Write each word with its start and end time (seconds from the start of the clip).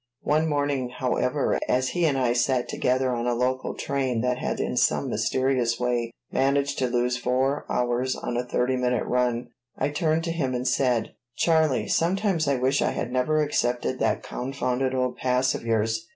One 0.23 0.49
morning, 0.49 0.89
however, 0.97 1.59
as 1.69 1.89
he 1.89 2.07
and 2.07 2.17
I 2.17 2.33
sat 2.33 2.67
together 2.67 3.11
on 3.13 3.27
a 3.27 3.35
local 3.35 3.75
train 3.75 4.21
that 4.21 4.39
had 4.39 4.59
in 4.59 4.75
some 4.75 5.11
mysterious 5.11 5.79
way 5.79 6.11
managed 6.31 6.79
to 6.79 6.87
lose 6.87 7.17
four 7.17 7.67
hours 7.69 8.15
on 8.15 8.35
a 8.35 8.43
thirty 8.43 8.75
minute 8.77 9.05
run, 9.05 9.49
I 9.77 9.89
turned 9.89 10.23
to 10.23 10.31
him 10.31 10.55
and 10.55 10.67
said: 10.67 11.13
"Charlie, 11.35 11.87
sometimes 11.87 12.47
I 12.47 12.55
wish 12.55 12.81
I 12.81 12.93
had 12.93 13.11
never 13.11 13.43
accepted 13.43 13.99
that 13.99 14.23
confounded 14.23 14.95
old 14.95 15.17
pass 15.17 15.53
of 15.53 15.63
yours. 15.65 16.07